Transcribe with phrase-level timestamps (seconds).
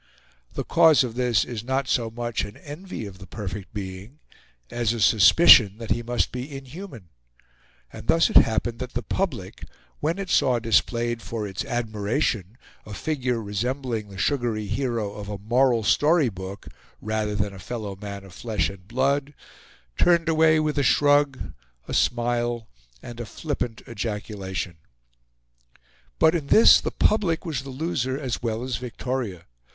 [0.55, 4.17] The cause of this is not so much an envy of the perfect being
[4.71, 7.09] as a suspicion that he must be inhuman;
[7.93, 9.63] and thus it happened that the public,
[9.99, 15.37] when it saw displayed for its admiration a figure resembling the sugary hero of a
[15.37, 16.65] moral story book
[16.99, 19.35] rather than a fellow man of flesh and blood,
[19.99, 21.53] turned away with a shrug,
[21.87, 22.67] a smile,
[23.03, 24.77] and a flippant ejaculation.
[26.17, 29.45] But in this the public was the loser as well as Victoria.